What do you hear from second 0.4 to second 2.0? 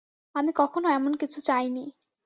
কখনো এমন কিছু চাইনি।